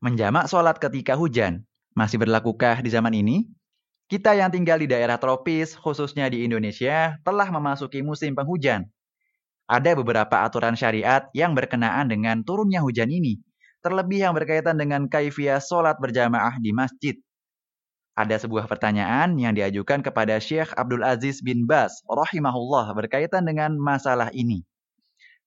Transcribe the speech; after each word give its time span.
Menjamak 0.00 0.48
sholat 0.48 0.80
ketika 0.80 1.12
hujan 1.12 1.60
masih 1.92 2.16
berlakukah 2.16 2.80
di 2.80 2.88
zaman 2.88 3.12
ini? 3.12 3.44
Kita 4.08 4.32
yang 4.32 4.48
tinggal 4.48 4.80
di 4.80 4.88
daerah 4.88 5.20
tropis, 5.20 5.76
khususnya 5.76 6.24
di 6.32 6.40
Indonesia, 6.40 7.20
telah 7.20 7.52
memasuki 7.52 8.00
musim 8.00 8.32
penghujan. 8.32 8.88
Ada 9.68 9.92
beberapa 9.92 10.40
aturan 10.40 10.72
syariat 10.72 11.28
yang 11.36 11.52
berkenaan 11.52 12.08
dengan 12.08 12.40
turunnya 12.40 12.80
hujan 12.80 13.12
ini, 13.12 13.44
terlebih 13.84 14.24
yang 14.24 14.32
berkaitan 14.32 14.80
dengan 14.80 15.04
kaifiah 15.04 15.60
sholat 15.60 16.00
berjamaah 16.00 16.56
di 16.64 16.72
masjid. 16.72 17.20
Ada 18.16 18.40
sebuah 18.40 18.72
pertanyaan 18.72 19.36
yang 19.36 19.52
diajukan 19.52 20.00
kepada 20.00 20.40
Syekh 20.40 20.72
Abdul 20.80 21.04
Aziz 21.04 21.44
bin 21.44 21.68
Bas 21.68 22.00
rahimahullah 22.08 22.88
berkaitan 22.96 23.44
dengan 23.44 23.76
masalah 23.76 24.32
ini. 24.32 24.64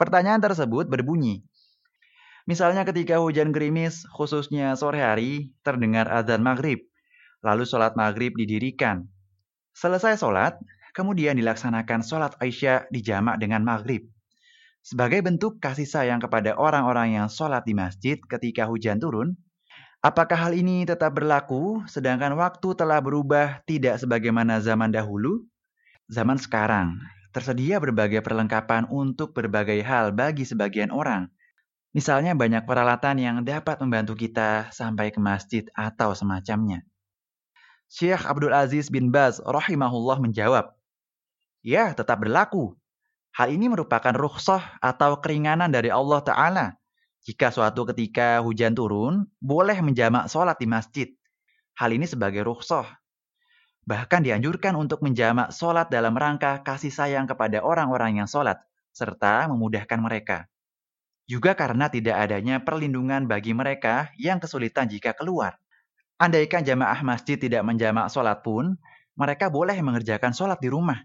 Pertanyaan 0.00 0.40
tersebut 0.40 0.88
berbunyi, 0.88 1.44
Misalnya 2.48 2.88
ketika 2.88 3.20
hujan 3.20 3.52
gerimis, 3.52 4.08
khususnya 4.08 4.72
sore 4.72 5.04
hari, 5.04 5.52
terdengar 5.60 6.08
azan 6.08 6.40
maghrib. 6.40 6.80
Lalu 7.44 7.68
sholat 7.68 7.92
maghrib 7.92 8.32
didirikan. 8.32 9.04
Selesai 9.76 10.16
sholat, 10.16 10.56
kemudian 10.96 11.36
dilaksanakan 11.36 12.00
sholat 12.00 12.40
Aisyah 12.40 12.88
dijamak 12.88 13.36
dengan 13.36 13.68
maghrib. 13.68 14.08
Sebagai 14.80 15.20
bentuk 15.20 15.60
kasih 15.60 15.84
sayang 15.84 16.24
kepada 16.24 16.56
orang-orang 16.56 17.20
yang 17.20 17.28
sholat 17.28 17.68
di 17.68 17.76
masjid 17.76 18.16
ketika 18.16 18.64
hujan 18.64 18.96
turun, 18.96 19.36
apakah 20.00 20.48
hal 20.48 20.56
ini 20.56 20.88
tetap 20.88 21.20
berlaku 21.20 21.84
sedangkan 21.84 22.32
waktu 22.32 22.72
telah 22.72 23.04
berubah 23.04 23.60
tidak 23.68 24.00
sebagaimana 24.00 24.56
zaman 24.64 24.88
dahulu? 24.88 25.44
Zaman 26.08 26.40
sekarang, 26.40 26.96
tersedia 27.36 27.76
berbagai 27.76 28.24
perlengkapan 28.24 28.88
untuk 28.88 29.36
berbagai 29.36 29.84
hal 29.84 30.16
bagi 30.16 30.48
sebagian 30.48 30.88
orang– 30.88 31.28
Misalnya 31.96 32.36
banyak 32.36 32.68
peralatan 32.68 33.16
yang 33.16 33.36
dapat 33.40 33.80
membantu 33.80 34.12
kita 34.12 34.68
sampai 34.68 35.08
ke 35.08 35.16
masjid 35.16 35.64
atau 35.72 36.12
semacamnya. 36.12 36.84
Syekh 37.88 38.28
Abdul 38.28 38.52
Aziz 38.52 38.92
bin 38.92 39.08
Baz 39.08 39.40
rahimahullah 39.40 40.20
menjawab, 40.20 40.76
Ya, 41.64 41.96
tetap 41.96 42.20
berlaku. 42.20 42.76
Hal 43.32 43.48
ini 43.48 43.72
merupakan 43.72 44.12
rukhsah 44.12 44.76
atau 44.84 45.16
keringanan 45.24 45.72
dari 45.72 45.88
Allah 45.88 46.20
Ta'ala. 46.20 46.66
Jika 47.24 47.48
suatu 47.48 47.88
ketika 47.88 48.44
hujan 48.44 48.76
turun, 48.76 49.24
boleh 49.40 49.80
menjamak 49.80 50.28
sholat 50.28 50.60
di 50.60 50.68
masjid. 50.68 51.08
Hal 51.80 51.96
ini 51.96 52.04
sebagai 52.04 52.44
rukhsah. 52.44 52.84
Bahkan 53.88 54.28
dianjurkan 54.28 54.76
untuk 54.76 55.00
menjamak 55.00 55.56
sholat 55.56 55.88
dalam 55.88 56.12
rangka 56.12 56.60
kasih 56.60 56.92
sayang 56.92 57.24
kepada 57.24 57.64
orang-orang 57.64 58.20
yang 58.20 58.28
sholat, 58.28 58.60
serta 58.92 59.48
memudahkan 59.48 59.96
mereka 59.96 60.44
juga 61.28 61.52
karena 61.52 61.92
tidak 61.92 62.16
adanya 62.16 62.64
perlindungan 62.64 63.28
bagi 63.28 63.52
mereka 63.52 64.08
yang 64.16 64.40
kesulitan 64.40 64.88
jika 64.88 65.12
keluar. 65.12 65.60
Andaikan 66.16 66.64
jamaah 66.64 67.04
masjid 67.04 67.36
tidak 67.36 67.62
menjamak 67.62 68.08
sholat 68.08 68.40
pun, 68.40 68.80
mereka 69.14 69.52
boleh 69.52 69.76
mengerjakan 69.84 70.32
sholat 70.32 70.58
di 70.58 70.72
rumah. 70.72 71.04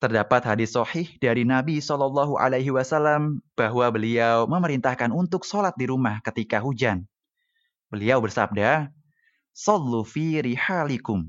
Terdapat 0.00 0.48
hadis 0.48 0.72
sohih 0.72 1.18
dari 1.20 1.44
Nabi 1.44 1.82
Shallallahu 1.82 2.40
Alaihi 2.40 2.72
Wasallam 2.72 3.44
bahwa 3.52 3.84
beliau 3.92 4.48
memerintahkan 4.48 5.12
untuk 5.12 5.44
sholat 5.44 5.76
di 5.76 5.84
rumah 5.84 6.24
ketika 6.24 6.56
hujan. 6.62 7.04
Beliau 7.92 8.22
bersabda, 8.22 8.88
"Sallu 9.52 10.06
fi 10.06 10.40
rihalikum." 10.40 11.28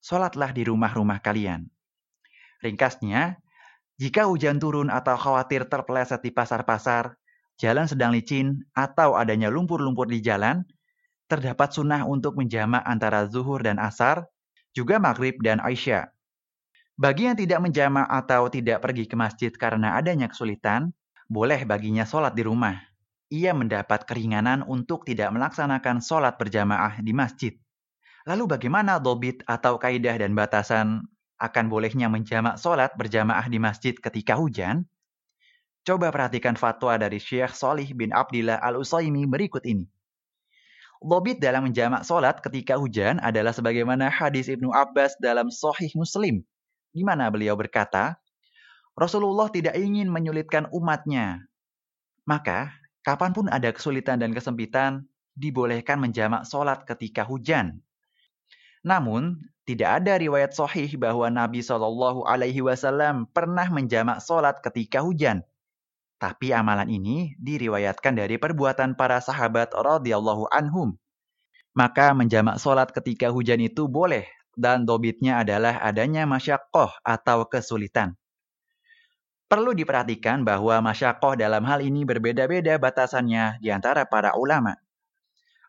Sholatlah 0.00 0.54
di 0.56 0.62
rumah-rumah 0.64 1.20
kalian. 1.20 1.68
Ringkasnya, 2.64 3.36
jika 3.98 4.30
hujan 4.30 4.62
turun 4.62 4.88
atau 4.94 5.18
khawatir 5.18 5.66
terpeleset 5.66 6.22
di 6.22 6.30
pasar-pasar, 6.30 7.17
jalan 7.58 7.90
sedang 7.90 8.14
licin, 8.14 8.62
atau 8.72 9.18
adanya 9.18 9.50
lumpur-lumpur 9.50 10.06
di 10.06 10.22
jalan, 10.22 10.62
terdapat 11.28 11.74
sunnah 11.74 12.06
untuk 12.08 12.38
menjamak 12.38 12.80
antara 12.86 13.26
zuhur 13.28 13.60
dan 13.60 13.76
asar, 13.82 14.24
juga 14.72 14.96
maghrib 15.02 15.36
dan 15.42 15.60
aisyah. 15.60 16.08
Bagi 16.98 17.30
yang 17.30 17.38
tidak 17.38 17.62
menjamak 17.62 18.10
atau 18.10 18.50
tidak 18.50 18.82
pergi 18.82 19.06
ke 19.06 19.14
masjid 19.14 19.52
karena 19.54 19.94
adanya 19.94 20.26
kesulitan, 20.26 20.90
boleh 21.30 21.62
baginya 21.62 22.02
sholat 22.02 22.34
di 22.34 22.42
rumah. 22.42 22.74
Ia 23.28 23.52
mendapat 23.52 24.08
keringanan 24.08 24.64
untuk 24.64 25.04
tidak 25.04 25.30
melaksanakan 25.30 26.00
sholat 26.00 26.40
berjamaah 26.40 26.98
di 27.04 27.12
masjid. 27.12 27.54
Lalu 28.24 28.56
bagaimana 28.56 28.98
dobit 28.98 29.44
atau 29.44 29.76
kaidah 29.76 30.16
dan 30.16 30.32
batasan 30.32 31.06
akan 31.38 31.64
bolehnya 31.70 32.10
menjamak 32.10 32.58
sholat 32.58 32.90
berjamaah 32.98 33.46
di 33.46 33.62
masjid 33.62 33.94
ketika 33.94 34.34
hujan? 34.34 34.88
Coba 35.88 36.12
perhatikan 36.12 36.52
fatwa 36.52 37.00
dari 37.00 37.16
Syekh 37.16 37.56
Salih 37.56 37.88
bin 37.96 38.12
Abdillah 38.12 38.60
Al-Usaimi 38.60 39.24
berikut 39.24 39.64
ini. 39.64 39.88
Lobit 41.00 41.40
dalam 41.40 41.64
menjamak 41.64 42.04
solat 42.04 42.44
ketika 42.44 42.76
hujan 42.76 43.16
adalah 43.24 43.56
sebagaimana 43.56 44.12
hadis 44.12 44.52
Ibnu 44.52 44.68
Abbas 44.68 45.16
dalam 45.16 45.48
Sahih 45.48 45.88
Muslim, 45.96 46.44
di 46.92 47.00
mana 47.08 47.32
beliau 47.32 47.56
berkata, 47.56 48.20
Rasulullah 49.00 49.48
tidak 49.48 49.80
ingin 49.80 50.12
menyulitkan 50.12 50.68
umatnya. 50.76 51.48
Maka, 52.28 52.68
kapan 53.00 53.32
pun 53.32 53.48
ada 53.48 53.72
kesulitan 53.72 54.20
dan 54.20 54.36
kesempitan, 54.36 55.08
dibolehkan 55.40 55.96
menjamak 56.04 56.44
solat 56.44 56.84
ketika 56.84 57.24
hujan. 57.24 57.80
Namun, 58.84 59.40
tidak 59.64 60.04
ada 60.04 60.20
riwayat 60.20 60.52
sahih 60.52 61.00
bahwa 61.00 61.32
Nabi 61.32 61.64
Shallallahu 61.64 62.28
Alaihi 62.28 62.60
Wasallam 62.60 63.24
pernah 63.32 63.72
menjamak 63.72 64.20
solat 64.20 64.60
ketika 64.60 65.00
hujan. 65.00 65.48
Tapi 66.18 66.50
amalan 66.50 66.90
ini 66.90 67.38
diriwayatkan 67.38 68.18
dari 68.18 68.42
perbuatan 68.42 68.98
para 68.98 69.22
sahabat 69.22 69.70
radhiyallahu 69.70 70.50
anhum. 70.50 70.98
Maka 71.78 72.10
menjamak 72.10 72.58
sholat 72.58 72.90
ketika 72.90 73.30
hujan 73.30 73.62
itu 73.62 73.86
boleh 73.86 74.26
dan 74.58 74.82
dobitnya 74.82 75.38
adalah 75.46 75.78
adanya 75.78 76.26
masyakoh 76.26 76.90
atau 77.06 77.46
kesulitan. 77.46 78.18
Perlu 79.46 79.72
diperhatikan 79.72 80.42
bahwa 80.42 80.82
masyakoh 80.90 81.38
dalam 81.38 81.62
hal 81.64 81.80
ini 81.80 82.02
berbeda-beda 82.02 82.76
batasannya 82.76 83.62
di 83.62 83.70
antara 83.70 84.02
para 84.04 84.34
ulama. 84.34 84.74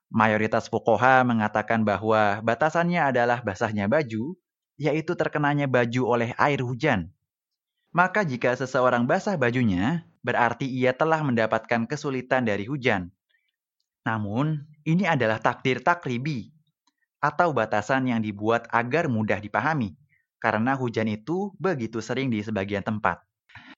Mayoritas 0.10 0.66
fukoha 0.66 1.22
mengatakan 1.22 1.86
bahwa 1.86 2.42
batasannya 2.42 3.14
adalah 3.14 3.46
basahnya 3.46 3.86
baju, 3.86 4.34
yaitu 4.82 5.14
terkenanya 5.14 5.70
baju 5.70 6.10
oleh 6.10 6.34
air 6.42 6.66
hujan. 6.66 7.14
Maka 7.94 8.26
jika 8.26 8.58
seseorang 8.58 9.06
basah 9.06 9.38
bajunya, 9.38 10.09
berarti 10.22 10.68
ia 10.68 10.92
telah 10.96 11.24
mendapatkan 11.24 11.88
kesulitan 11.88 12.48
dari 12.48 12.68
hujan. 12.68 13.12
Namun, 14.08 14.64
ini 14.88 15.06
adalah 15.06 15.38
takdir 15.38 15.84
takribi 15.84 16.52
atau 17.20 17.52
batasan 17.52 18.08
yang 18.08 18.24
dibuat 18.24 18.66
agar 18.72 19.12
mudah 19.12 19.44
dipahami, 19.44 19.96
karena 20.40 20.74
hujan 20.80 21.12
itu 21.12 21.52
begitu 21.60 22.00
sering 22.00 22.32
di 22.32 22.40
sebagian 22.40 22.82
tempat. 22.82 23.20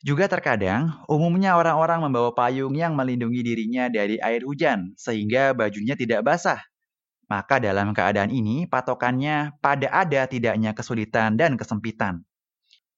Juga 0.01 0.25
terkadang, 0.25 0.94
umumnya 1.06 1.57
orang-orang 1.57 2.09
membawa 2.09 2.34
payung 2.34 2.74
yang 2.74 2.97
melindungi 2.97 3.41
dirinya 3.46 3.85
dari 3.90 4.18
air 4.18 4.41
hujan, 4.46 4.94
sehingga 4.97 5.53
bajunya 5.53 5.94
tidak 5.94 6.25
basah. 6.25 6.62
Maka 7.30 7.62
dalam 7.62 7.94
keadaan 7.94 8.34
ini, 8.34 8.66
patokannya 8.68 9.56
pada 9.62 9.88
ada 9.94 10.28
tidaknya 10.28 10.74
kesulitan 10.75 11.38
dan 11.38 11.56
kesempitan. 11.56 12.25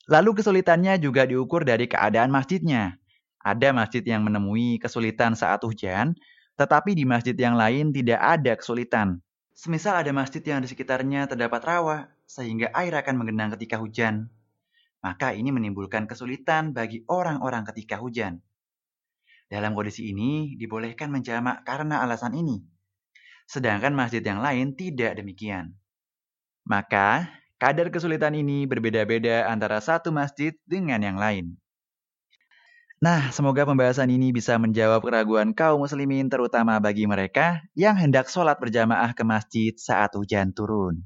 Lalu 0.09 0.41
kesulitannya 0.41 0.99
juga 0.99 1.23
diukur 1.23 1.63
dari 1.63 1.87
keadaan 1.87 2.33
masjidnya. 2.33 2.99
Ada 3.43 3.75
masjid 3.75 3.99
yang 3.99 4.23
menemui 4.23 4.79
kesulitan 4.79 5.35
saat 5.35 5.59
hujan, 5.67 6.15
tetapi 6.55 6.95
di 6.95 7.03
masjid 7.03 7.35
yang 7.35 7.59
lain 7.59 7.91
tidak 7.91 8.23
ada 8.23 8.55
kesulitan. 8.55 9.19
Semisal 9.51 9.99
ada 9.99 10.09
masjid 10.15 10.39
yang 10.41 10.63
di 10.63 10.71
sekitarnya 10.71 11.27
terdapat 11.27 11.61
rawa, 11.61 12.07
sehingga 12.23 12.71
air 12.71 12.95
akan 12.95 13.19
menggenang 13.19 13.51
ketika 13.59 13.77
hujan. 13.77 14.31
Maka 15.03 15.35
ini 15.35 15.51
menimbulkan 15.51 16.07
kesulitan 16.07 16.71
bagi 16.71 17.03
orang-orang 17.11 17.67
ketika 17.67 17.99
hujan. 17.99 18.39
Dalam 19.51 19.75
kondisi 19.75 20.09
ini, 20.09 20.55
dibolehkan 20.55 21.11
menjamak 21.11 21.67
karena 21.67 21.99
alasan 21.99 22.33
ini. 22.33 22.63
Sedangkan 23.43 23.91
masjid 23.91 24.23
yang 24.23 24.39
lain 24.39 24.73
tidak 24.73 25.19
demikian. 25.19 25.75
Maka, 26.63 27.27
kadar 27.59 27.91
kesulitan 27.91 28.33
ini 28.39 28.63
berbeda-beda 28.63 29.51
antara 29.51 29.83
satu 29.83 30.15
masjid 30.15 30.55
dengan 30.63 31.03
yang 31.03 31.19
lain. 31.19 31.59
Nah, 33.03 33.35
semoga 33.35 33.67
pembahasan 33.67 34.07
ini 34.15 34.31
bisa 34.31 34.55
menjawab 34.55 35.03
keraguan 35.03 35.51
kaum 35.51 35.83
muslimin 35.83 36.31
terutama 36.31 36.79
bagi 36.79 37.03
mereka 37.03 37.59
yang 37.75 37.99
hendak 37.99 38.31
sholat 38.31 38.55
berjamaah 38.55 39.11
ke 39.11 39.27
masjid 39.27 39.75
saat 39.75 40.15
hujan 40.15 40.55
turun. 40.55 41.03